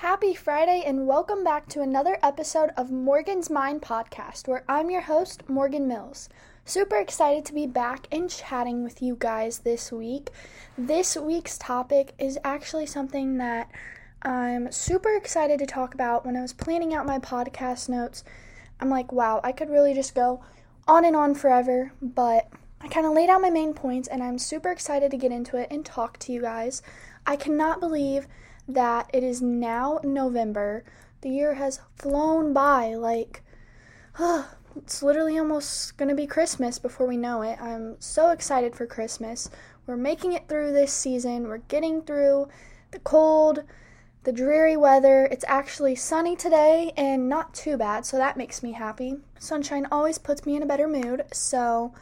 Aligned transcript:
Happy 0.00 0.34
Friday, 0.34 0.82
and 0.86 1.06
welcome 1.06 1.44
back 1.44 1.68
to 1.68 1.82
another 1.82 2.16
episode 2.22 2.70
of 2.74 2.90
Morgan's 2.90 3.50
Mind 3.50 3.82
Podcast, 3.82 4.48
where 4.48 4.64
I'm 4.66 4.90
your 4.90 5.02
host, 5.02 5.46
Morgan 5.46 5.86
Mills. 5.86 6.30
Super 6.64 6.96
excited 6.96 7.44
to 7.44 7.52
be 7.52 7.66
back 7.66 8.06
and 8.10 8.30
chatting 8.30 8.82
with 8.82 9.02
you 9.02 9.14
guys 9.18 9.58
this 9.58 9.92
week. 9.92 10.30
This 10.78 11.18
week's 11.18 11.58
topic 11.58 12.14
is 12.18 12.38
actually 12.42 12.86
something 12.86 13.36
that 13.36 13.70
I'm 14.22 14.72
super 14.72 15.14
excited 15.14 15.58
to 15.58 15.66
talk 15.66 15.92
about. 15.92 16.24
When 16.24 16.34
I 16.34 16.40
was 16.40 16.54
planning 16.54 16.94
out 16.94 17.04
my 17.04 17.18
podcast 17.18 17.90
notes, 17.90 18.24
I'm 18.80 18.88
like, 18.88 19.12
wow, 19.12 19.42
I 19.44 19.52
could 19.52 19.68
really 19.68 19.92
just 19.92 20.14
go 20.14 20.42
on 20.88 21.04
and 21.04 21.14
on 21.14 21.34
forever, 21.34 21.92
but 22.00 22.48
I 22.80 22.88
kind 22.88 23.04
of 23.04 23.12
laid 23.12 23.28
out 23.28 23.42
my 23.42 23.50
main 23.50 23.74
points, 23.74 24.08
and 24.08 24.22
I'm 24.22 24.38
super 24.38 24.70
excited 24.70 25.10
to 25.10 25.18
get 25.18 25.30
into 25.30 25.58
it 25.58 25.68
and 25.70 25.84
talk 25.84 26.18
to 26.20 26.32
you 26.32 26.40
guys. 26.40 26.80
I 27.26 27.36
cannot 27.36 27.80
believe 27.80 28.26
that 28.74 29.10
it 29.12 29.22
is 29.22 29.42
now 29.42 30.00
November. 30.02 30.84
The 31.20 31.30
year 31.30 31.54
has 31.54 31.80
flown 31.96 32.52
by 32.52 32.94
like 32.94 33.42
it's 34.76 35.02
literally 35.02 35.38
almost 35.38 35.96
going 35.96 36.08
to 36.08 36.14
be 36.14 36.26
Christmas 36.26 36.78
before 36.78 37.06
we 37.06 37.16
know 37.16 37.42
it. 37.42 37.60
I'm 37.60 37.96
so 38.00 38.30
excited 38.30 38.74
for 38.74 38.86
Christmas. 38.86 39.50
We're 39.86 39.96
making 39.96 40.32
it 40.32 40.48
through 40.48 40.72
this 40.72 40.92
season. 40.92 41.48
We're 41.48 41.58
getting 41.58 42.02
through 42.02 42.48
the 42.90 42.98
cold, 43.00 43.64
the 44.24 44.32
dreary 44.32 44.76
weather. 44.76 45.28
It's 45.30 45.44
actually 45.48 45.94
sunny 45.94 46.36
today 46.36 46.92
and 46.96 47.28
not 47.28 47.54
too 47.54 47.76
bad, 47.76 48.06
so 48.06 48.16
that 48.16 48.36
makes 48.36 48.62
me 48.62 48.72
happy. 48.72 49.16
Sunshine 49.38 49.86
always 49.90 50.18
puts 50.18 50.46
me 50.46 50.56
in 50.56 50.62
a 50.62 50.66
better 50.66 50.88
mood, 50.88 51.24
so 51.32 51.92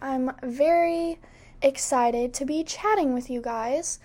I'm 0.00 0.32
very 0.42 1.18
excited 1.62 2.32
to 2.34 2.44
be 2.44 2.64
chatting 2.64 3.14
with 3.14 3.28
you 3.30 3.40
guys. 3.40 3.98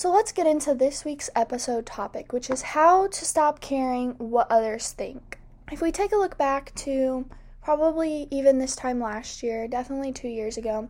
So 0.00 0.10
let's 0.10 0.32
get 0.32 0.46
into 0.46 0.74
this 0.74 1.04
week's 1.04 1.28
episode 1.36 1.84
topic, 1.84 2.32
which 2.32 2.48
is 2.48 2.62
how 2.62 3.08
to 3.08 3.24
stop 3.26 3.60
caring 3.60 4.12
what 4.12 4.50
others 4.50 4.92
think. 4.92 5.38
If 5.70 5.82
we 5.82 5.92
take 5.92 6.12
a 6.12 6.16
look 6.16 6.38
back 6.38 6.74
to 6.76 7.26
probably 7.62 8.26
even 8.30 8.56
this 8.56 8.74
time 8.74 8.98
last 8.98 9.42
year, 9.42 9.68
definitely 9.68 10.10
two 10.10 10.28
years 10.28 10.56
ago, 10.56 10.88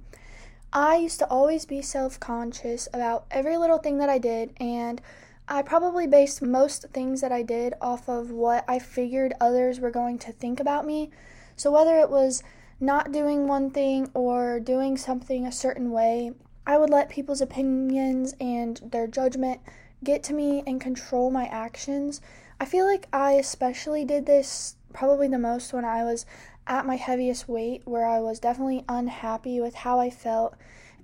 I 0.72 0.94
used 0.94 1.18
to 1.18 1.26
always 1.26 1.66
be 1.66 1.82
self 1.82 2.20
conscious 2.20 2.86
about 2.94 3.26
every 3.32 3.56
little 3.56 3.78
thing 3.78 3.98
that 3.98 4.08
I 4.08 4.18
did, 4.18 4.52
and 4.60 5.00
I 5.48 5.62
probably 5.62 6.06
based 6.06 6.40
most 6.40 6.86
things 6.92 7.20
that 7.20 7.32
I 7.32 7.42
did 7.42 7.74
off 7.80 8.08
of 8.08 8.30
what 8.30 8.64
I 8.68 8.78
figured 8.78 9.34
others 9.40 9.80
were 9.80 9.90
going 9.90 10.20
to 10.20 10.30
think 10.30 10.60
about 10.60 10.86
me. 10.86 11.10
So 11.56 11.72
whether 11.72 11.98
it 11.98 12.10
was 12.10 12.44
not 12.78 13.10
doing 13.10 13.48
one 13.48 13.72
thing 13.72 14.08
or 14.14 14.60
doing 14.60 14.96
something 14.96 15.46
a 15.46 15.50
certain 15.50 15.90
way, 15.90 16.30
I 16.66 16.78
would 16.78 16.90
let 16.90 17.08
people's 17.08 17.40
opinions 17.40 18.34
and 18.40 18.80
their 18.82 19.06
judgment 19.06 19.60
get 20.04 20.22
to 20.24 20.34
me 20.34 20.62
and 20.66 20.80
control 20.80 21.30
my 21.30 21.46
actions. 21.46 22.20
I 22.60 22.64
feel 22.64 22.86
like 22.86 23.08
I 23.12 23.32
especially 23.32 24.04
did 24.04 24.26
this 24.26 24.76
probably 24.92 25.28
the 25.28 25.38
most 25.38 25.72
when 25.72 25.84
I 25.84 26.04
was 26.04 26.26
at 26.66 26.86
my 26.86 26.96
heaviest 26.96 27.48
weight, 27.48 27.82
where 27.84 28.06
I 28.06 28.20
was 28.20 28.38
definitely 28.38 28.84
unhappy 28.88 29.60
with 29.60 29.74
how 29.74 29.98
I 29.98 30.10
felt 30.10 30.54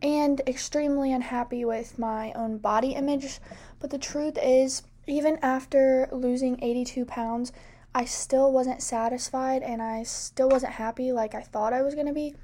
and 0.03 0.41
extremely 0.47 1.13
unhappy 1.13 1.65
with 1.65 1.98
my 1.98 2.33
own 2.35 2.59
body 2.59 2.93
image. 2.93 3.41
But 3.81 3.91
the 3.91 3.98
truth 3.98 4.39
is, 4.43 4.83
even 5.07 5.39
after 5.43 6.09
losing 6.13 6.63
82 6.63 7.05
pounds, 7.07 7.53
I 7.95 8.05
still 8.05 8.53
wasn't 8.53 8.83
satisfied 8.83 9.63
and 9.63 9.81
I 9.81 10.03
still 10.03 10.51
wasn't 10.51 10.75
happy 10.75 11.13
like 11.13 11.35
I 11.35 11.41
thought 11.41 11.73
I 11.73 11.83
was 11.83 11.95
going 11.95 12.07
to 12.07 12.13
be. 12.13 12.35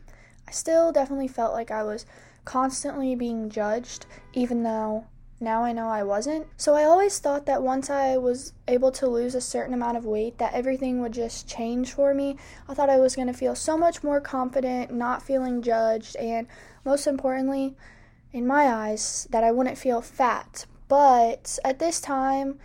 I 0.49 0.51
still 0.51 0.93
definitely 0.93 1.29
felt 1.29 1.53
like 1.53 1.71
I 1.71 1.83
was 1.83 2.07
constantly 2.45 3.15
being 3.15 3.51
judged, 3.51 4.07
even 4.33 4.63
though 4.63 5.07
now 5.41 5.65
I 5.65 5.73
know 5.73 5.89
I 5.89 6.05
wasn't. 6.05 6.47
So 6.57 6.75
I 6.75 6.85
always 6.85 7.19
thought 7.19 7.47
that 7.47 7.63
once 7.63 7.91
I 7.91 8.17
was 8.17 8.53
able 8.69 8.93
to 8.93 9.09
lose 9.09 9.35
a 9.35 9.41
certain 9.41 9.75
amount 9.75 9.97
of 9.97 10.05
weight, 10.05 10.39
that 10.39 10.55
everything 10.55 11.01
would 11.01 11.13
just 11.13 11.49
change 11.49 11.93
for 11.93 12.15
me. 12.15 12.37
I 12.69 12.75
thought 12.75 12.89
I 12.89 13.01
was 13.01 13.17
going 13.17 13.27
to 13.27 13.33
feel 13.33 13.55
so 13.55 13.77
much 13.77 14.05
more 14.05 14.21
confident, 14.21 14.93
not 14.93 15.23
feeling 15.23 15.61
judged, 15.61 16.17
and 16.17 16.47
most 16.85 17.07
importantly, 17.07 17.77
in 18.33 18.47
my 18.47 18.67
eyes, 18.67 19.27
that 19.31 19.45
I 19.45 19.51
wouldn't 19.51 19.79
feel 19.79 20.01
fat. 20.01 20.67
But 20.89 21.59
at 21.65 21.79
this 21.79 22.01
time, 22.01 22.59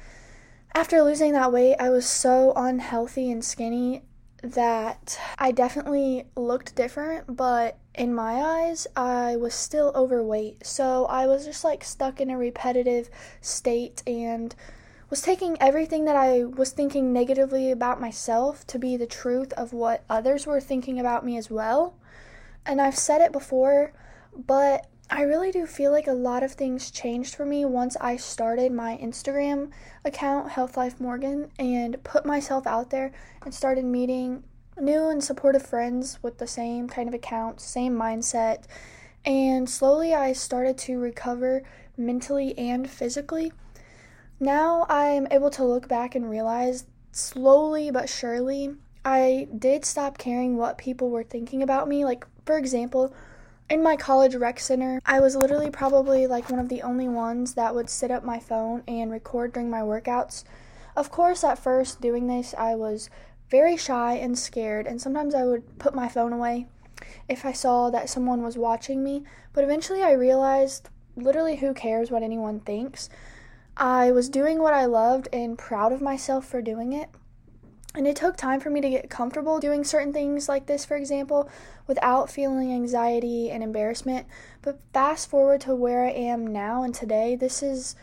after 0.75 1.01
losing 1.01 1.33
that 1.33 1.51
weight, 1.51 1.77
I 1.79 1.89
was 1.89 2.05
so 2.05 2.53
unhealthy 2.55 3.31
and 3.31 3.44
skinny 3.44 4.03
that 4.44 5.19
I 5.39 5.51
definitely 5.51 6.27
looked 6.35 6.75
different, 6.75 7.35
but 7.35 7.77
in 7.97 8.13
my 8.13 8.35
eyes, 8.35 8.87
I 8.95 9.35
was 9.35 9.53
still 9.53 9.91
overweight. 9.95 10.65
So 10.65 11.05
I 11.05 11.25
was 11.27 11.45
just 11.45 11.63
like 11.63 11.83
stuck 11.83 12.21
in 12.21 12.29
a 12.29 12.37
repetitive 12.37 13.09
state 13.41 14.03
and 14.05 14.55
was 15.09 15.21
taking 15.21 15.57
everything 15.61 16.05
that 16.05 16.15
I 16.15 16.43
was 16.43 16.71
thinking 16.71 17.11
negatively 17.11 17.71
about 17.71 18.01
myself 18.01 18.67
to 18.67 18.79
be 18.79 18.97
the 18.97 19.07
truth 19.07 19.53
of 19.53 19.73
what 19.73 20.03
others 20.09 20.45
were 20.45 20.59
thinking 20.59 20.99
about 20.99 21.25
me 21.25 21.37
as 21.37 21.49
well. 21.49 21.95
And 22.65 22.81
I've 22.81 22.97
said 22.97 23.21
it 23.21 23.31
before, 23.31 23.93
but 24.35 24.87
I 25.09 25.21
really 25.21 25.51
do 25.51 25.65
feel 25.65 25.91
like 25.91 26.07
a 26.07 26.11
lot 26.11 26.43
of 26.43 26.51
things 26.51 26.91
changed 26.91 27.33
for 27.33 27.45
me 27.45 27.63
once 27.63 27.95
I 28.01 28.17
started 28.17 28.73
my 28.73 28.97
Instagram 29.01 29.71
account, 30.03 30.51
Health 30.51 30.75
Life 30.75 30.99
Morgan, 30.99 31.49
and 31.57 32.03
put 32.03 32.25
myself 32.25 32.67
out 32.67 32.89
there 32.89 33.13
and 33.43 33.53
started 33.53 33.85
meeting 33.85 34.43
new 34.79 35.09
and 35.09 35.23
supportive 35.23 35.65
friends 35.65 36.19
with 36.21 36.38
the 36.38 36.47
same 36.47 36.88
kind 36.88 37.07
of 37.07 37.13
account, 37.13 37.59
same 37.61 37.93
mindset. 37.93 38.63
And 39.25 39.69
slowly 39.69 40.13
I 40.13 40.33
started 40.33 40.77
to 40.79 40.99
recover 40.99 41.63
mentally 41.97 42.57
and 42.57 42.89
physically. 42.89 43.51
Now 44.39 44.85
I'm 44.89 45.27
able 45.31 45.49
to 45.51 45.63
look 45.63 45.88
back 45.88 46.15
and 46.15 46.29
realize 46.29 46.85
slowly 47.11 47.89
but 47.89 48.07
surely 48.07 48.75
I 49.03 49.47
did 49.57 49.85
stop 49.85 50.17
caring 50.17 50.57
what 50.57 50.77
people 50.77 51.09
were 51.09 51.23
thinking 51.23 51.63
about 51.63 51.88
me. 51.88 52.03
Like, 52.03 52.25
for 52.45 52.57
example, 52.57 53.13
in 53.69 53.81
my 53.81 53.95
college 53.95 54.35
rec 54.35 54.59
center, 54.59 55.01
I 55.05 55.19
was 55.19 55.35
literally 55.35 55.69
probably 55.69 56.27
like 56.27 56.49
one 56.49 56.59
of 56.59 56.69
the 56.69 56.81
only 56.81 57.07
ones 57.07 57.53
that 57.53 57.73
would 57.73 57.89
sit 57.89 58.11
up 58.11 58.23
my 58.23 58.39
phone 58.39 58.83
and 58.88 59.11
record 59.11 59.53
during 59.53 59.69
my 59.69 59.81
workouts. 59.81 60.44
Of 60.95 61.09
course, 61.09 61.44
at 61.44 61.57
first 61.57 62.01
doing 62.01 62.27
this, 62.27 62.53
I 62.57 62.75
was 62.75 63.09
very 63.49 63.77
shy 63.77 64.13
and 64.15 64.37
scared, 64.37 64.87
and 64.87 65.01
sometimes 65.01 65.33
I 65.33 65.45
would 65.45 65.79
put 65.79 65.95
my 65.95 66.07
phone 66.07 66.33
away 66.33 66.67
if 67.27 67.45
I 67.45 67.51
saw 67.51 67.89
that 67.89 68.09
someone 68.09 68.41
was 68.41 68.57
watching 68.57 69.03
me. 69.03 69.23
But 69.53 69.63
eventually, 69.63 70.03
I 70.03 70.11
realized 70.11 70.89
literally 71.15 71.57
who 71.57 71.73
cares 71.73 72.11
what 72.11 72.23
anyone 72.23 72.59
thinks. 72.59 73.09
I 73.75 74.11
was 74.11 74.29
doing 74.29 74.59
what 74.59 74.73
I 74.73 74.85
loved 74.85 75.29
and 75.31 75.57
proud 75.57 75.91
of 75.91 76.01
myself 76.01 76.45
for 76.45 76.61
doing 76.61 76.93
it. 76.93 77.09
And 77.95 78.05
it 78.05 78.15
took 78.15 78.37
time 78.37 78.59
for 78.59 78.69
me 78.69 78.81
to 78.81 78.89
get 78.89 79.09
comfortable 79.09 79.59
doing 79.59 79.83
certain 79.83 80.13
things 80.13 80.47
like 80.47 80.67
this, 80.67 80.85
for 80.85 80.95
example, 80.95 81.49
without 81.87 82.29
feeling 82.29 82.71
anxiety 82.71 83.49
and 83.49 83.63
embarrassment. 83.63 84.27
But 84.61 84.79
fast 84.93 85.29
forward 85.29 85.61
to 85.61 85.73
where 85.73 86.05
I 86.05 86.11
am 86.11 86.45
now 86.45 86.83
and 86.83 86.93
today, 86.93 87.35
this 87.35 87.63
is 87.63 87.95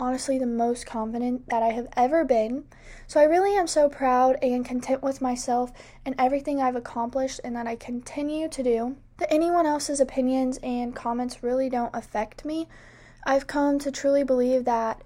honestly 0.00 0.38
the 0.38 0.46
most 0.46 0.86
confident 0.86 1.48
that 1.50 1.62
I 1.62 1.68
have 1.68 1.86
ever 1.96 2.24
been. 2.24 2.64
So 3.06 3.20
I 3.20 3.24
really 3.24 3.56
am 3.56 3.66
so 3.66 3.88
proud 3.88 4.36
and 4.42 4.64
content 4.64 5.02
with 5.02 5.20
myself 5.20 5.72
and 6.04 6.14
everything 6.18 6.60
I've 6.60 6.74
accomplished 6.74 7.40
and 7.44 7.54
that 7.54 7.66
I 7.66 7.76
continue 7.76 8.48
to 8.48 8.62
do. 8.62 8.96
That 9.18 9.32
anyone 9.32 9.66
else's 9.66 10.00
opinions 10.00 10.58
and 10.62 10.96
comments 10.96 11.42
really 11.42 11.68
don't 11.68 11.94
affect 11.94 12.44
me. 12.44 12.66
I've 13.26 13.46
come 13.46 13.78
to 13.80 13.92
truly 13.92 14.24
believe 14.24 14.64
that 14.64 15.02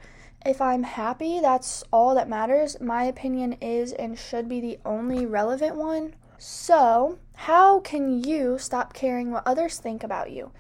if 0.47 0.61
I'm 0.61 0.85
happy, 0.85 1.41
that's 1.41 1.83
all 1.91 2.15
that 2.15 2.29
matters. 2.29 2.81
My 2.81 3.05
opinion 3.05 3.55
is 3.61 3.93
and 3.93 4.19
should 4.19 4.49
be 4.49 4.61
the 4.61 4.79
only 4.85 5.27
relevant 5.27 5.77
one. 5.77 6.15
So, 6.39 7.19
how 7.35 7.81
can 7.81 8.23
you 8.23 8.59
stop 8.59 8.93
caring 8.93 9.31
what 9.31 9.47
others 9.47 9.79
think 9.79 10.05
about 10.05 10.31
you? 10.31 10.53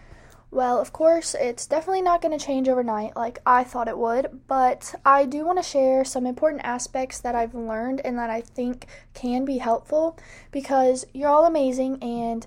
Well, 0.54 0.78
of 0.78 0.92
course, 0.92 1.34
it's 1.34 1.66
definitely 1.66 2.02
not 2.02 2.22
going 2.22 2.38
to 2.38 2.46
change 2.46 2.68
overnight 2.68 3.16
like 3.16 3.40
I 3.44 3.64
thought 3.64 3.88
it 3.88 3.98
would, 3.98 4.42
but 4.46 4.94
I 5.04 5.24
do 5.24 5.44
want 5.44 5.58
to 5.58 5.68
share 5.68 6.04
some 6.04 6.26
important 6.26 6.62
aspects 6.64 7.18
that 7.22 7.34
I've 7.34 7.56
learned 7.56 8.00
and 8.04 8.16
that 8.20 8.30
I 8.30 8.40
think 8.40 8.86
can 9.14 9.44
be 9.44 9.58
helpful 9.58 10.16
because 10.52 11.06
you're 11.12 11.28
all 11.28 11.44
amazing 11.44 12.00
and 12.00 12.46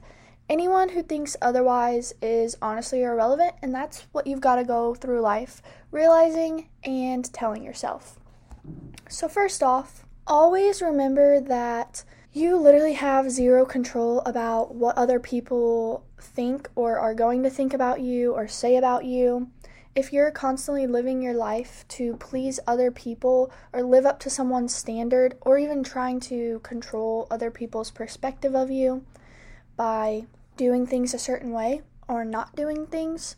Anyone 0.50 0.88
who 0.88 1.04
thinks 1.04 1.36
otherwise 1.42 2.14
is 2.22 2.56
honestly 2.62 3.04
irrelevant, 3.04 3.56
and 3.62 3.76
that's 3.76 4.08
what 4.14 4.26
you've 4.26 4.40
got 4.40 4.56
to 4.56 4.64
go 4.64 4.96
through 4.96 5.20
life 5.20 5.62
realizing 5.92 6.70
and 6.86 7.26
telling 7.34 7.62
yourself. 7.62 8.18
So, 9.10 9.28
first 9.28 9.62
off, 9.62 10.06
always 10.26 10.82
remember 10.82 11.42
that 11.42 12.06
you 12.32 12.56
literally 12.56 12.94
have 12.94 13.30
zero 13.30 13.66
control 13.66 14.22
about 14.22 14.74
what 14.74 14.98
other 14.98 15.20
people 15.20 16.07
think 16.20 16.70
or 16.76 17.00
are 17.00 17.14
going 17.14 17.44
to 17.44 17.50
think 17.50 17.74
about 17.74 18.02
you 18.02 18.34
or 18.34 18.48
say 18.48 18.76
about 18.76 19.06
you. 19.06 19.50
If 19.96 20.14
you're 20.14 20.32
constantly 20.32 20.86
living 20.86 21.22
your 21.22 21.34
life 21.34 21.86
to 21.90 22.18
please 22.18 22.60
other 22.68 22.92
people 22.92 23.52
or 23.74 23.82
live 23.82 24.06
up 24.06 24.20
to 24.22 24.30
someone's 24.30 24.76
standard 24.76 25.38
or 25.42 25.58
even 25.58 25.84
trying 25.84 26.20
to 26.22 26.60
control 26.60 27.28
other 27.32 27.50
people's 27.50 27.90
perspective 27.90 28.56
of 28.56 28.70
you 28.70 29.04
by 29.76 30.26
doing 30.56 30.86
things 30.86 31.14
a 31.14 31.20
certain 31.20 31.52
way 31.52 31.82
or 32.08 32.24
not 32.24 32.56
doing 32.56 32.86
things 32.86 33.36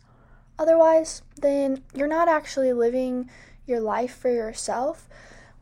otherwise, 0.58 1.22
then 1.40 1.82
you're 1.94 2.06
not 2.06 2.28
actually 2.28 2.72
living 2.72 3.30
your 3.66 3.80
life 3.80 4.14
for 4.14 4.30
yourself, 4.30 5.08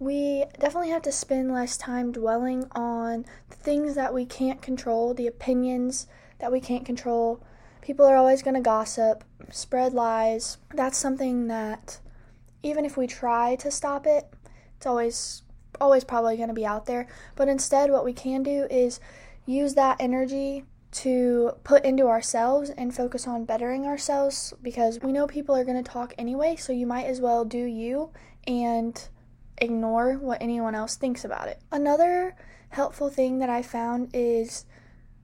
we 0.00 0.44
definitely 0.58 0.90
have 0.90 1.02
to 1.02 1.12
spend 1.12 1.52
less 1.52 1.76
time 1.76 2.12
dwelling 2.12 2.64
on 2.72 3.24
the 3.50 3.56
things 3.56 3.94
that 3.94 4.14
we 4.14 4.24
can't 4.24 4.62
control, 4.62 5.14
the 5.14 5.26
opinions 5.26 6.06
that 6.38 6.52
we 6.52 6.60
can't 6.60 6.86
control. 6.86 7.42
People 7.80 8.06
are 8.06 8.16
always 8.16 8.42
going 8.42 8.54
to 8.54 8.60
gossip, 8.60 9.24
spread 9.50 9.94
lies. 9.94 10.58
That's 10.74 10.98
something 10.98 11.46
that 11.48 12.00
even 12.62 12.84
if 12.84 12.96
we 12.96 13.06
try 13.06 13.56
to 13.56 13.70
stop 13.70 14.06
it, 14.06 14.32
it's 14.76 14.86
always 14.86 15.42
always 15.80 16.02
probably 16.02 16.36
going 16.36 16.48
to 16.48 16.54
be 16.54 16.66
out 16.66 16.86
there. 16.86 17.06
But 17.36 17.48
instead 17.48 17.90
what 17.90 18.04
we 18.04 18.12
can 18.12 18.42
do 18.42 18.66
is 18.70 19.00
use 19.46 19.74
that 19.74 19.96
energy 20.00 20.64
to 20.90 21.52
put 21.64 21.84
into 21.84 22.06
ourselves 22.06 22.70
and 22.70 22.94
focus 22.94 23.26
on 23.26 23.44
bettering 23.44 23.84
ourselves 23.86 24.54
because 24.62 25.00
we 25.00 25.12
know 25.12 25.26
people 25.26 25.54
are 25.54 25.64
going 25.64 25.82
to 25.82 25.88
talk 25.88 26.14
anyway, 26.16 26.56
so 26.56 26.72
you 26.72 26.86
might 26.86 27.04
as 27.04 27.20
well 27.20 27.44
do 27.44 27.62
you 27.62 28.10
and 28.46 29.08
ignore 29.58 30.14
what 30.14 30.40
anyone 30.40 30.74
else 30.74 30.96
thinks 30.96 31.24
about 31.24 31.48
it. 31.48 31.60
Another 31.70 32.34
helpful 32.70 33.10
thing 33.10 33.38
that 33.38 33.50
I 33.50 33.62
found 33.62 34.10
is 34.14 34.64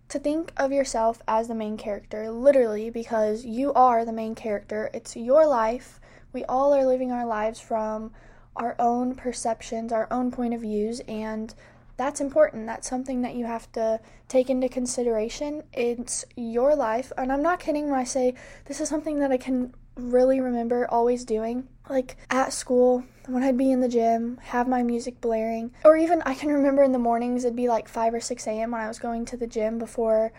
to 0.08 0.18
think 0.18 0.52
of 0.56 0.72
yourself 0.72 1.22
as 1.26 1.48
the 1.48 1.54
main 1.54 1.76
character, 1.76 2.30
literally, 2.30 2.90
because 2.90 3.44
you 3.44 3.72
are 3.72 4.04
the 4.04 4.12
main 4.12 4.34
character. 4.34 4.90
It's 4.92 5.16
your 5.16 5.46
life. 5.46 6.00
We 6.32 6.44
all 6.44 6.74
are 6.74 6.86
living 6.86 7.10
our 7.10 7.26
lives 7.26 7.60
from 7.60 8.12
our 8.56 8.76
own 8.78 9.14
perceptions, 9.14 9.92
our 9.92 10.06
own 10.10 10.30
point 10.30 10.54
of 10.54 10.60
views, 10.60 11.00
and 11.08 11.54
that's 11.96 12.20
important. 12.20 12.66
That's 12.66 12.88
something 12.88 13.22
that 13.22 13.34
you 13.34 13.46
have 13.46 13.70
to 13.72 14.00
take 14.28 14.50
into 14.50 14.68
consideration. 14.68 15.62
It's 15.72 16.24
your 16.36 16.74
life, 16.74 17.12
and 17.16 17.32
I'm 17.32 17.42
not 17.42 17.60
kidding 17.60 17.90
when 17.90 17.98
I 17.98 18.04
say 18.04 18.34
this 18.66 18.80
is 18.80 18.88
something 18.88 19.18
that 19.20 19.32
I 19.32 19.36
can 19.36 19.74
really 19.96 20.40
remember 20.40 20.86
always 20.90 21.24
doing. 21.24 21.68
Like 21.88 22.16
at 22.30 22.52
school, 22.52 23.04
when 23.26 23.42
I'd 23.42 23.58
be 23.58 23.70
in 23.70 23.80
the 23.80 23.88
gym, 23.88 24.38
have 24.44 24.66
my 24.66 24.82
music 24.82 25.20
blaring, 25.20 25.72
or 25.84 25.96
even 25.96 26.22
I 26.24 26.34
can 26.34 26.50
remember 26.50 26.82
in 26.82 26.92
the 26.92 26.98
mornings, 26.98 27.44
it'd 27.44 27.56
be 27.56 27.68
like 27.68 27.88
5 27.88 28.14
or 28.14 28.20
6 28.20 28.46
a.m. 28.46 28.70
when 28.70 28.80
I 28.80 28.88
was 28.88 28.98
going 28.98 29.24
to 29.26 29.36
the 29.36 29.46
gym 29.46 29.78
before 29.78 30.32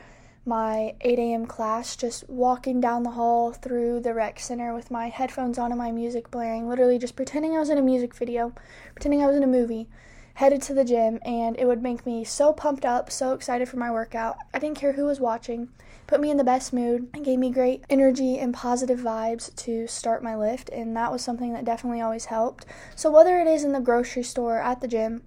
my 0.45 0.95
8 1.01 1.19
a.m. 1.19 1.45
class, 1.45 1.95
just 1.95 2.27
walking 2.29 2.79
down 2.79 3.03
the 3.03 3.11
hall 3.11 3.51
through 3.51 3.99
the 4.01 4.13
rec 4.13 4.39
center 4.39 4.73
with 4.73 4.91
my 4.91 5.09
headphones 5.09 5.57
on 5.57 5.71
and 5.71 5.79
my 5.79 5.91
music 5.91 6.29
blaring, 6.29 6.67
literally 6.69 6.99
just 6.99 7.15
pretending 7.15 7.55
I 7.55 7.59
was 7.59 7.69
in 7.69 7.77
a 7.77 7.83
music 7.83 8.13
video, 8.13 8.53
pretending 8.93 9.23
I 9.23 9.27
was 9.27 9.35
in 9.35 9.43
a 9.43 9.47
movie 9.47 9.87
headed 10.35 10.61
to 10.61 10.73
the 10.73 10.83
gym, 10.83 11.17
and 11.25 11.57
it 11.57 11.65
would 11.65 11.81
make 11.81 12.05
me 12.05 12.23
so 12.23 12.51
pumped 12.51 12.85
up, 12.85 13.09
so 13.09 13.33
excited 13.33 13.69
for 13.69 13.77
my 13.77 13.89
workout. 13.89 14.37
I 14.53 14.59
didn't 14.59 14.77
care 14.77 14.93
who 14.93 15.05
was 15.05 15.19
watching. 15.19 15.69
Put 16.07 16.19
me 16.19 16.29
in 16.29 16.37
the 16.37 16.43
best 16.43 16.73
mood 16.73 17.09
and 17.13 17.23
gave 17.23 17.39
me 17.39 17.49
great 17.49 17.83
energy 17.89 18.37
and 18.37 18.53
positive 18.53 18.99
vibes 18.99 19.55
to 19.55 19.87
start 19.87 20.21
my 20.21 20.35
lift, 20.35 20.69
and 20.69 20.95
that 20.95 21.11
was 21.11 21.23
something 21.23 21.53
that 21.53 21.63
definitely 21.63 22.01
always 22.01 22.25
helped. 22.25 22.65
So, 22.95 23.09
whether 23.09 23.39
it 23.39 23.47
is 23.47 23.63
in 23.63 23.71
the 23.71 23.79
grocery 23.79 24.23
store, 24.23 24.59
at 24.59 24.81
the 24.81 24.89
gym, 24.89 25.23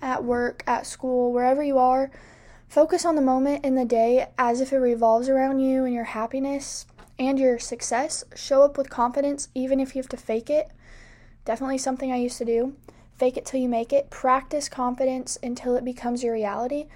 at 0.00 0.22
work, 0.22 0.62
at 0.66 0.86
school, 0.86 1.32
wherever 1.32 1.62
you 1.62 1.76
are, 1.78 2.12
focus 2.68 3.04
on 3.04 3.16
the 3.16 3.20
moment 3.20 3.64
in 3.64 3.74
the 3.74 3.84
day 3.84 4.28
as 4.38 4.60
if 4.60 4.72
it 4.72 4.78
revolves 4.78 5.28
around 5.28 5.58
you 5.58 5.84
and 5.84 5.92
your 5.92 6.04
happiness 6.04 6.86
and 7.18 7.36
your 7.36 7.58
success. 7.58 8.22
Show 8.36 8.62
up 8.62 8.78
with 8.78 8.90
confidence, 8.90 9.48
even 9.56 9.80
if 9.80 9.96
you 9.96 10.00
have 10.00 10.08
to 10.10 10.16
fake 10.16 10.50
it. 10.50 10.70
Definitely 11.44 11.78
something 11.78 12.12
I 12.12 12.16
used 12.16 12.38
to 12.38 12.44
do 12.44 12.76
fake 13.22 13.36
it 13.36 13.46
till 13.46 13.60
you 13.60 13.68
make 13.68 13.92
it. 13.92 14.10
Practice 14.10 14.68
confidence 14.68 15.38
until 15.44 15.76
it 15.76 15.84
becomes 15.84 16.24
your 16.24 16.32
reality. 16.32 16.86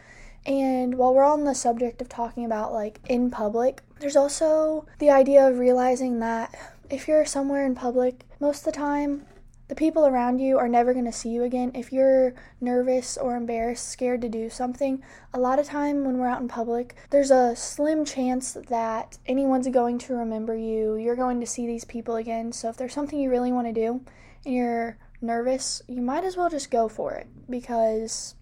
And 0.44 0.98
while 0.98 1.14
we're 1.14 1.22
on 1.22 1.44
the 1.44 1.54
subject 1.54 2.02
of 2.02 2.08
talking 2.08 2.44
about 2.44 2.72
like 2.72 2.98
in 3.08 3.30
public, 3.30 3.80
there's 4.00 4.16
also 4.16 4.86
the 4.98 5.08
idea 5.08 5.46
of 5.46 5.60
realizing 5.60 6.18
that 6.18 6.52
if 6.90 7.06
you're 7.06 7.24
somewhere 7.24 7.64
in 7.64 7.76
public, 7.76 8.24
most 8.40 8.58
of 8.58 8.64
the 8.64 8.72
time, 8.72 9.24
the 9.68 9.76
people 9.76 10.04
around 10.04 10.40
you 10.40 10.58
are 10.58 10.66
never 10.66 10.92
going 10.92 11.04
to 11.04 11.12
see 11.12 11.28
you 11.28 11.44
again. 11.44 11.70
If 11.76 11.92
you're 11.92 12.34
nervous 12.60 13.16
or 13.16 13.36
embarrassed, 13.36 13.88
scared 13.88 14.20
to 14.22 14.28
do 14.28 14.50
something, 14.50 15.04
a 15.32 15.38
lot 15.38 15.60
of 15.60 15.66
time 15.66 16.04
when 16.04 16.18
we're 16.18 16.26
out 16.26 16.40
in 16.40 16.48
public, 16.48 16.96
there's 17.10 17.30
a 17.30 17.54
slim 17.54 18.04
chance 18.04 18.54
that 18.68 19.16
anyone's 19.26 19.68
going 19.68 19.98
to 19.98 20.14
remember 20.14 20.56
you. 20.56 20.96
You're 20.96 21.14
going 21.14 21.38
to 21.38 21.46
see 21.46 21.68
these 21.68 21.84
people 21.84 22.16
again. 22.16 22.50
So 22.50 22.68
if 22.68 22.76
there's 22.76 22.94
something 22.94 23.20
you 23.20 23.30
really 23.30 23.52
want 23.52 23.68
to 23.68 23.72
do 23.72 24.00
and 24.44 24.54
you're 24.54 24.96
nervous, 25.20 25.82
you 25.88 26.02
might 26.02 26.24
as 26.24 26.36
well 26.36 26.50
just 26.50 26.70
go 26.70 26.88
for 26.88 27.14
it 27.14 27.26
because 27.48 28.34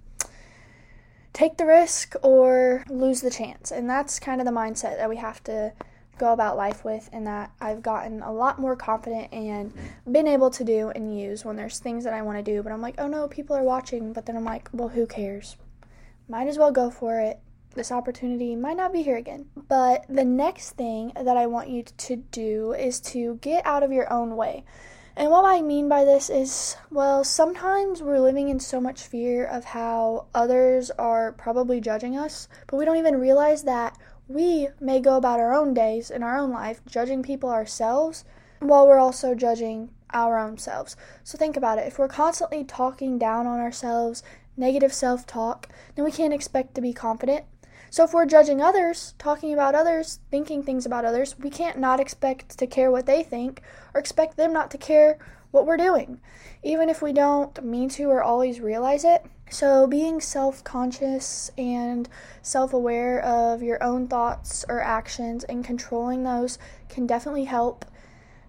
take 1.33 1.57
the 1.57 1.67
risk 1.67 2.15
or 2.23 2.85
lose 2.89 3.21
the 3.21 3.31
chance. 3.31 3.71
And 3.71 3.89
that's 3.89 4.19
kind 4.19 4.41
of 4.41 4.47
the 4.47 4.53
mindset 4.53 4.97
that 4.97 5.09
we 5.09 5.17
have 5.17 5.43
to 5.45 5.73
go 6.17 6.33
about 6.33 6.57
life 6.57 6.85
with, 6.85 7.11
and 7.13 7.27
that 7.27 7.51
I've 7.61 7.83
gotten 7.83 8.23
a 8.23 8.33
lot 8.33 8.61
more 8.61 8.77
confident 8.77 9.33
and 9.33 9.73
been 10.11 10.29
able 10.29 10.49
to 10.51 10.63
do 10.63 10.91
and 10.91 11.19
use 11.19 11.45
when 11.45 11.57
there's 11.57 11.81
things 11.81 12.05
that 12.05 12.15
I 12.15 12.23
want 12.23 12.39
to 12.39 12.43
do. 12.43 12.63
But 12.63 12.71
I'm 12.71 12.81
like, 12.81 12.95
oh 12.99 13.09
no, 13.09 13.27
people 13.27 13.57
are 13.57 13.65
watching. 13.65 14.13
But 14.13 14.27
then 14.27 14.37
I'm 14.37 14.45
like, 14.45 14.69
well, 14.73 14.91
who 14.91 15.07
cares? 15.07 15.57
Might 16.29 16.47
as 16.47 16.57
well 16.57 16.71
go 16.71 16.89
for 16.89 17.19
it. 17.19 17.41
This 17.75 17.91
opportunity 17.91 18.55
might 18.55 18.77
not 18.77 18.93
be 18.93 19.03
here 19.03 19.17
again. 19.17 19.47
But 19.57 20.05
the 20.09 20.25
next 20.25 20.77
thing 20.77 21.11
that 21.21 21.37
I 21.37 21.47
want 21.47 21.69
you 21.69 21.83
to 21.83 22.17
do 22.17 22.73
is 22.73 23.01
to 23.01 23.41
get 23.43 23.67
out 23.67 23.83
of 23.83 23.91
your 23.91 24.13
own 24.13 24.37
way. 24.37 24.65
And 25.17 25.31
what 25.31 25.45
I 25.45 25.63
mean 25.63 25.89
by 25.89 26.05
this 26.05 26.29
is, 26.29 26.77
well, 26.91 27.23
sometimes 27.23 28.03
we're 28.03 28.19
living 28.19 28.49
in 28.49 28.59
so 28.59 28.81
much 28.81 29.03
fear 29.03 29.45
of 29.47 29.65
how 29.65 30.27
others 30.35 30.91
are 30.93 31.33
probably 31.33 31.81
judging 31.81 32.17
us, 32.17 32.49
but 32.67 32.77
we 32.79 32.85
don't 32.85 32.97
even 32.97 33.21
realize 33.21 33.63
that 33.63 33.97
we 34.27 34.69
may 34.81 35.01
go 35.01 35.17
about 35.17 35.39
our 35.39 35.55
own 35.55 35.73
days 35.73 36.11
in 36.11 36.25
our 36.25 36.37
own 36.37 36.51
life 36.51 36.81
judging 36.87 37.23
people 37.23 37.51
ourselves 37.51 38.25
while 38.59 38.89
we're 38.89 38.99
also 38.99 39.35
judging 39.35 39.91
our 40.11 40.37
own 40.39 40.59
selves. 40.59 40.97
So 41.23 41.39
think 41.39 41.57
about 41.57 41.79
it. 41.79 41.87
If 41.87 41.99
we're 41.99 42.09
constantly 42.09 42.65
talking 42.65 43.19
down 43.19 43.47
on 43.47 43.61
ourselves, 43.61 44.23
negative 44.57 44.93
self 44.93 45.27
talk, 45.27 45.69
then 45.95 46.05
we 46.05 46.13
can't 46.13 46.35
expect 46.35 46.75
to 46.75 46.81
be 46.81 46.93
confident 46.93 47.45
so 47.91 48.05
if 48.05 48.13
we're 48.13 48.27
judging 48.27 48.61
others, 48.61 49.15
talking 49.19 49.53
about 49.53 49.75
others, 49.75 50.21
thinking 50.31 50.63
things 50.63 50.87
about 50.87 51.05
others, 51.05 51.39
we 51.39 51.51
can't 51.51 51.79
not 51.79 52.01
expect 52.01 52.59
to 52.59 52.67
care 52.67 52.91
what 52.91 53.07
they 53.07 53.23
think 53.23 53.63
or 53.93 54.01
expect 54.01 54.37
them 54.37 54.53
not 54.53 54.71
to 54.73 54.79
care 54.79 55.19
what 55.51 55.67
we're 55.67 55.77
doing, 55.77 56.21
even 56.63 56.89
if 56.89 57.01
we 57.01 57.13
don't 57.13 57.65
mean 57.65 57.89
to 57.89 58.11
or 58.11 58.23
always 58.23 58.61
realize 58.61 59.05
it. 59.05 59.25
So, 59.51 59.87
being 59.87 60.21
self 60.21 60.65
conscious 60.65 61.51
and 61.57 62.09
self 62.43 62.73
aware 62.73 63.21
of 63.21 63.63
your 63.63 63.81
own 63.83 64.09
thoughts 64.09 64.65
or 64.69 64.81
actions 64.81 65.45
and 65.45 65.65
controlling 65.65 66.25
those 66.25 66.59
can 66.89 67.07
definitely 67.07 67.45
help. 67.45 67.85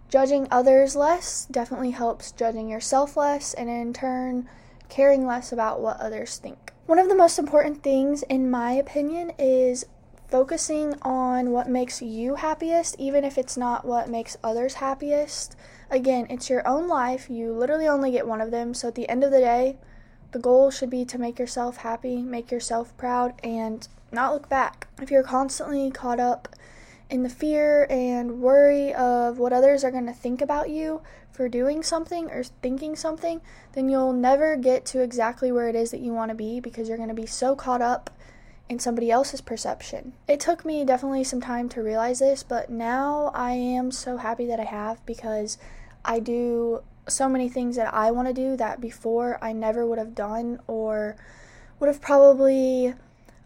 Judging 0.10 0.48
others 0.50 0.96
less 0.96 1.46
definitely 1.52 1.92
helps 1.92 2.32
judging 2.32 2.70
yourself 2.70 3.18
less, 3.18 3.54
and 3.54 3.70
in 3.70 3.94
turn, 3.94 4.48
caring 4.90 5.28
less 5.28 5.52
about 5.52 5.82
what 5.82 6.00
others 6.00 6.38
think. 6.38 6.72
One 6.86 7.00
of 7.00 7.10
the 7.10 7.16
most 7.16 7.40
important 7.40 7.82
things, 7.82 8.22
in 8.24 8.52
my 8.52 8.74
opinion, 8.74 9.32
is 9.40 9.88
focusing 10.28 10.94
on 11.02 11.50
what 11.50 11.68
makes 11.68 12.00
you 12.00 12.36
happiest, 12.36 12.96
even 13.00 13.24
if 13.24 13.40
it's 13.40 13.58
not 13.58 13.86
what 13.86 14.08
makes 14.08 14.38
others 14.44 14.76
happiest. 14.76 15.56
Again, 15.90 16.28
it's 16.30 16.48
your 16.48 16.68
own 16.68 16.88
life. 16.88 17.28
You 17.28 17.54
literally 17.54 17.88
only 17.88 18.12
get 18.12 18.28
one 18.28 18.40
of 18.40 18.52
them. 18.52 18.76
So 18.76 18.90
at 18.90 18.96
the 18.96 19.10
end 19.10 19.24
of 19.24 19.32
the 19.32 19.40
day, 19.40 19.78
the 20.32 20.38
goal 20.38 20.70
should 20.70 20.92
be 20.92 21.06
to 21.06 21.18
make 21.18 21.40
yourself 21.40 21.78
happy, 21.78 22.18
make 22.22 22.52
yourself 22.52 22.96
proud, 22.98 23.34
and 23.44 23.88
not 24.12 24.34
look 24.34 24.48
back. 24.48 24.88
If 25.02 25.10
you're 25.10 25.24
constantly 25.24 25.90
caught 25.90 26.20
up 26.20 26.50
in 27.10 27.24
the 27.24 27.30
fear 27.30 27.86
and 27.90 28.42
worry 28.42 28.94
of 28.94 29.38
what 29.38 29.54
others 29.54 29.84
are 29.84 29.92
going 29.92 30.08
to 30.08 30.14
think 30.14 30.42
about 30.42 30.70
you 30.70 31.02
for 31.32 31.48
doing 31.48 31.84
something 31.84 32.30
or 32.32 32.44
thinking 32.44 32.96
something, 32.96 33.42
then 33.74 33.90
you'll 33.90 34.14
never 34.14 34.56
get 34.56 34.86
to 34.86 35.02
exactly 35.02 35.52
where 35.52 35.68
it 35.68 35.76
is 35.76 35.92
that 35.92 36.00
you 36.00 36.14
want 36.14 36.30
to 36.30 36.36
be 36.36 36.60
because 36.60 36.88
you're 36.88 36.98
going 36.98 37.10
to 37.10 37.16
be 37.16 37.26
so 37.26 37.56
caught 37.56 37.82
up 37.82 38.10
in 38.68 38.80
somebody 38.80 39.12
else's 39.12 39.42
perception. 39.42 40.14
It 40.28 40.40
took 40.40 40.66
me 40.66 40.84
definitely 40.86 41.24
some 41.24 41.42
time 41.42 41.70
to 41.70 41.84
realize 41.84 42.20
this, 42.20 42.42
but 42.42 42.70
now 42.70 43.32
I 43.34 43.52
am 43.52 43.92
so 43.92 44.18
happy 44.18 44.48
that 44.48 44.60
I 44.60 44.64
have 44.64 45.06
because 45.06 45.58
I 46.04 46.20
do 46.20 46.82
so 47.08 47.30
many 47.30 47.50
things 47.50 47.76
that 47.76 47.94
I 47.94 48.10
want 48.10 48.28
to 48.28 48.34
do 48.34 48.58
that 48.58 48.82
before 48.82 49.38
I 49.42 49.54
never 49.54 49.86
would 49.86 50.00
have 50.00 50.16
done 50.16 50.60
or 50.66 51.16
would 51.80 51.88
have 51.88 52.02
probably 52.02 52.96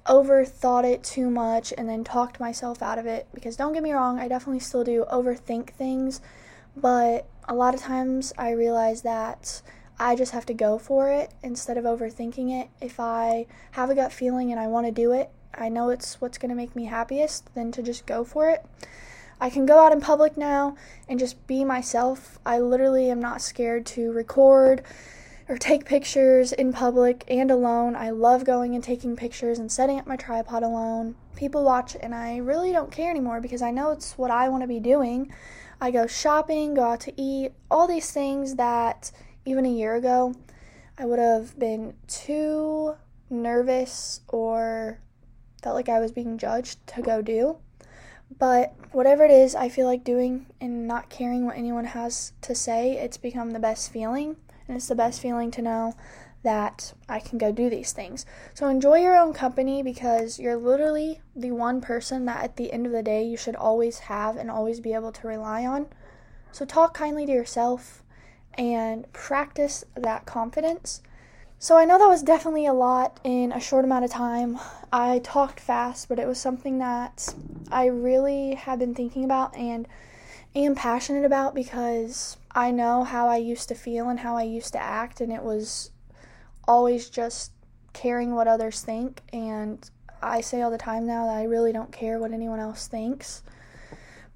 overthought 0.09 0.83
it 0.83 1.03
too 1.03 1.29
much 1.29 1.71
and 1.77 1.87
then 1.87 2.03
talked 2.03 2.39
myself 2.39 2.81
out 2.81 2.97
of 2.97 3.05
it 3.05 3.27
because 3.33 3.55
don't 3.55 3.73
get 3.73 3.83
me 3.83 3.93
wrong, 3.93 4.19
I 4.19 4.27
definitely 4.27 4.59
still 4.59 4.83
do 4.83 5.05
overthink 5.11 5.69
things, 5.69 6.19
but 6.75 7.27
a 7.47 7.53
lot 7.53 7.75
of 7.75 7.79
times 7.79 8.33
I 8.37 8.51
realize 8.51 9.03
that 9.03 9.61
I 9.99 10.15
just 10.15 10.31
have 10.31 10.45
to 10.47 10.53
go 10.53 10.79
for 10.79 11.11
it 11.11 11.31
instead 11.43 11.77
of 11.77 11.85
overthinking 11.85 12.59
it. 12.59 12.69
If 12.81 12.99
I 12.99 13.45
have 13.71 13.89
a 13.89 13.95
gut 13.95 14.11
feeling 14.11 14.51
and 14.51 14.59
I 14.59 14.67
want 14.67 14.87
to 14.87 14.91
do 14.91 15.11
it, 15.11 15.29
I 15.53 15.69
know 15.69 15.89
it's 15.89 16.19
what's 16.19 16.37
going 16.37 16.49
to 16.49 16.55
make 16.55 16.75
me 16.75 16.85
happiest, 16.85 17.53
then 17.53 17.71
to 17.73 17.83
just 17.83 18.05
go 18.05 18.23
for 18.23 18.49
it. 18.49 18.65
I 19.41 19.49
can 19.49 19.65
go 19.65 19.79
out 19.79 19.91
in 19.91 20.01
public 20.01 20.37
now 20.37 20.75
and 21.07 21.19
just 21.19 21.45
be 21.47 21.63
myself. 21.63 22.39
I 22.45 22.59
literally 22.59 23.09
am 23.11 23.19
not 23.19 23.41
scared 23.41 23.85
to 23.87 24.11
record 24.11 24.83
or 25.49 25.57
take 25.57 25.83
pictures 25.83 26.51
in 26.53 26.71
public 26.71 27.23
and 27.27 27.49
alone. 27.49 27.95
I 27.95 28.11
love 28.11 28.45
going 28.45 28.75
and 28.75 28.83
taking 28.83 29.15
pictures 29.15 29.57
and 29.57 29.71
setting 29.71 29.99
up 29.99 30.05
my 30.05 30.15
tripod 30.15 30.61
alone. 30.61 31.15
People 31.35 31.63
watch 31.63 31.97
and 31.99 32.13
I 32.13 32.37
really 32.37 32.71
don't 32.71 32.91
care 32.91 33.09
anymore 33.09 33.41
because 33.41 33.63
I 33.63 33.71
know 33.71 33.89
it's 33.89 34.15
what 34.15 34.29
I 34.29 34.47
want 34.47 34.61
to 34.61 34.67
be 34.67 34.79
doing. 34.79 35.33
I 35.81 35.89
go 35.89 36.05
shopping, 36.05 36.75
go 36.75 36.83
out 36.83 36.99
to 37.01 37.19
eat, 37.19 37.53
all 37.71 37.87
these 37.87 38.11
things 38.11 38.55
that 38.55 39.11
even 39.43 39.65
a 39.65 39.71
year 39.71 39.95
ago 39.95 40.35
I 40.99 41.05
would 41.05 41.19
have 41.19 41.57
been 41.57 41.95
too 42.07 42.95
nervous 43.31 44.21
or 44.27 44.99
felt 45.63 45.75
like 45.75 45.89
I 45.89 45.99
was 45.99 46.11
being 46.11 46.37
judged 46.37 46.85
to 46.87 47.01
go 47.01 47.23
do. 47.23 47.57
But 48.37 48.75
whatever 48.91 49.25
it 49.25 49.31
is 49.31 49.55
I 49.55 49.69
feel 49.69 49.87
like 49.87 50.03
doing 50.03 50.45
and 50.61 50.87
not 50.87 51.09
caring 51.09 51.47
what 51.47 51.57
anyone 51.57 51.85
has 51.85 52.33
to 52.41 52.53
say, 52.53 52.97
it's 52.97 53.17
become 53.17 53.49
the 53.51 53.59
best 53.59 53.91
feeling. 53.91 54.35
And 54.69 54.77
it's 54.77 54.87
the 54.87 54.95
best 54.95 55.19
feeling 55.19 55.49
to 55.51 55.63
know 55.63 55.95
that 56.43 56.93
I 57.09 57.19
can 57.19 57.39
go 57.39 57.51
do 57.51 57.69
these 57.69 57.91
things. 57.91 58.25
So 58.53 58.67
enjoy 58.67 58.99
your 58.99 59.17
own 59.17 59.33
company 59.33 59.81
because 59.81 60.39
you're 60.39 60.55
literally 60.55 61.21
the 61.35 61.51
one 61.51 61.81
person 61.81 62.25
that 62.25 62.43
at 62.43 62.55
the 62.55 62.71
end 62.71 62.85
of 62.85 62.91
the 62.91 63.01
day 63.01 63.23
you 63.23 63.35
should 63.35 63.55
always 63.55 63.99
have 63.99 64.37
and 64.37 64.49
always 64.49 64.79
be 64.79 64.93
able 64.93 65.11
to 65.11 65.27
rely 65.27 65.65
on. 65.65 65.87
So 66.51 66.65
talk 66.65 66.93
kindly 66.93 67.25
to 67.25 67.31
yourself 67.31 68.03
and 68.53 69.11
practice 69.11 69.83
that 69.95 70.27
confidence. 70.27 71.01
So 71.57 71.75
I 71.75 71.83
know 71.83 71.97
that 71.97 72.07
was 72.07 72.23
definitely 72.23 72.67
a 72.67 72.73
lot 72.73 73.19
in 73.23 73.51
a 73.51 73.59
short 73.59 73.83
amount 73.83 74.05
of 74.05 74.11
time. 74.11 74.59
I 74.93 75.19
talked 75.19 75.59
fast, 75.59 76.07
but 76.07 76.19
it 76.19 76.27
was 76.27 76.39
something 76.39 76.77
that 76.77 77.33
I 77.71 77.87
really 77.87 78.53
have 78.53 78.79
been 78.79 78.95
thinking 78.95 79.25
about 79.25 79.57
and 79.57 79.87
am 80.55 80.75
passionate 80.75 81.25
about 81.25 81.53
because 81.55 82.37
I 82.51 82.71
know 82.71 83.03
how 83.03 83.27
I 83.27 83.37
used 83.37 83.69
to 83.69 83.75
feel 83.75 84.09
and 84.09 84.19
how 84.19 84.35
I 84.35 84.43
used 84.43 84.73
to 84.73 84.81
act, 84.81 85.21
and 85.21 85.31
it 85.31 85.43
was 85.43 85.91
always 86.67 87.09
just 87.09 87.51
caring 87.93 88.35
what 88.35 88.47
others 88.47 88.81
think. 88.81 89.21
And 89.31 89.89
I 90.21 90.41
say 90.41 90.61
all 90.61 90.71
the 90.71 90.77
time 90.77 91.05
now 91.05 91.25
that 91.25 91.37
I 91.37 91.43
really 91.43 91.71
don't 91.71 91.91
care 91.91 92.19
what 92.19 92.31
anyone 92.31 92.59
else 92.59 92.87
thinks. 92.87 93.43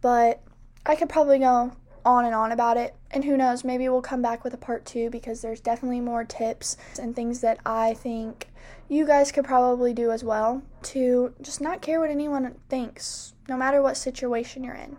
But 0.01 0.41
I 0.85 0.95
could 0.95 1.09
probably 1.09 1.39
go 1.39 1.73
on 2.05 2.25
and 2.25 2.35
on 2.35 2.51
about 2.51 2.77
it. 2.77 2.95
And 3.11 3.23
who 3.23 3.37
knows, 3.37 3.63
maybe 3.63 3.87
we'll 3.87 4.01
come 4.01 4.21
back 4.21 4.43
with 4.43 4.53
a 4.53 4.57
part 4.57 4.85
two 4.85 5.09
because 5.09 5.41
there's 5.41 5.61
definitely 5.61 6.01
more 6.01 6.23
tips 6.23 6.77
and 6.99 7.15
things 7.15 7.41
that 7.41 7.59
I 7.65 7.93
think 7.93 8.49
you 8.89 9.05
guys 9.05 9.31
could 9.31 9.45
probably 9.45 9.93
do 9.93 10.11
as 10.11 10.23
well 10.23 10.63
to 10.83 11.33
just 11.41 11.61
not 11.61 11.81
care 11.81 11.99
what 11.99 12.09
anyone 12.09 12.55
thinks, 12.69 13.33
no 13.47 13.55
matter 13.55 13.81
what 13.81 13.97
situation 13.97 14.63
you're 14.63 14.75
in. 14.75 14.97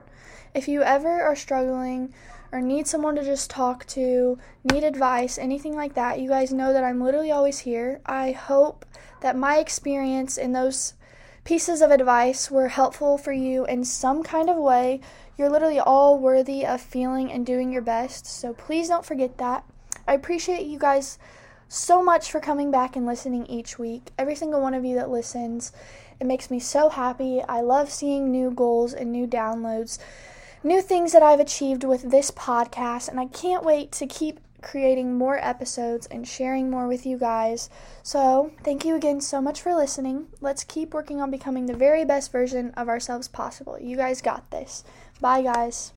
If 0.54 0.68
you 0.68 0.82
ever 0.82 1.20
are 1.20 1.34
struggling 1.34 2.14
or 2.52 2.60
need 2.60 2.86
someone 2.86 3.16
to 3.16 3.24
just 3.24 3.50
talk 3.50 3.84
to, 3.86 4.38
need 4.62 4.84
advice, 4.84 5.36
anything 5.36 5.74
like 5.74 5.94
that, 5.94 6.20
you 6.20 6.28
guys 6.28 6.52
know 6.52 6.72
that 6.72 6.84
I'm 6.84 7.00
literally 7.00 7.32
always 7.32 7.58
here. 7.58 8.00
I 8.06 8.30
hope 8.30 8.86
that 9.20 9.36
my 9.36 9.58
experience 9.58 10.38
and 10.38 10.54
those 10.54 10.94
pieces 11.42 11.82
of 11.82 11.90
advice 11.90 12.52
were 12.52 12.68
helpful 12.68 13.18
for 13.18 13.32
you 13.32 13.66
in 13.66 13.84
some 13.84 14.22
kind 14.22 14.48
of 14.48 14.56
way. 14.56 15.00
You're 15.36 15.50
literally 15.50 15.80
all 15.80 16.20
worthy 16.20 16.64
of 16.64 16.80
feeling 16.80 17.32
and 17.32 17.44
doing 17.44 17.72
your 17.72 17.82
best, 17.82 18.24
so 18.24 18.54
please 18.54 18.86
don't 18.86 19.04
forget 19.04 19.38
that. 19.38 19.64
I 20.06 20.14
appreciate 20.14 20.66
you 20.66 20.78
guys 20.78 21.18
so 21.68 22.00
much 22.00 22.30
for 22.30 22.38
coming 22.38 22.70
back 22.70 22.94
and 22.94 23.04
listening 23.04 23.44
each 23.46 23.76
week. 23.76 24.12
Every 24.16 24.36
single 24.36 24.60
one 24.60 24.74
of 24.74 24.84
you 24.84 24.94
that 24.94 25.10
listens, 25.10 25.72
it 26.20 26.28
makes 26.28 26.48
me 26.48 26.60
so 26.60 26.90
happy. 26.90 27.42
I 27.42 27.60
love 27.60 27.90
seeing 27.90 28.30
new 28.30 28.52
goals 28.52 28.94
and 28.94 29.10
new 29.10 29.26
downloads 29.26 29.98
new 30.64 30.80
things 30.80 31.12
that 31.12 31.22
I've 31.22 31.40
achieved 31.40 31.84
with 31.84 32.10
this 32.10 32.30
podcast, 32.30 33.08
and 33.08 33.20
I 33.20 33.26
can't 33.26 33.64
wait 33.64 33.92
to 33.92 34.06
keep 34.06 34.40
creating 34.62 35.14
more 35.14 35.38
episodes 35.44 36.06
and 36.06 36.26
sharing 36.26 36.70
more 36.70 36.88
with 36.88 37.04
you 37.04 37.18
guys. 37.18 37.68
So, 38.02 38.50
thank 38.64 38.84
you 38.84 38.96
again 38.96 39.20
so 39.20 39.42
much 39.42 39.60
for 39.60 39.74
listening. 39.74 40.28
Let's 40.40 40.64
keep 40.64 40.94
working 40.94 41.20
on 41.20 41.30
becoming 41.30 41.66
the 41.66 41.76
very 41.76 42.04
best 42.04 42.32
version 42.32 42.72
of 42.76 42.88
ourselves 42.88 43.28
possible. 43.28 43.78
You 43.78 43.96
guys 43.96 44.22
got 44.22 44.50
this. 44.50 44.82
Bye, 45.20 45.42
guys. 45.42 45.92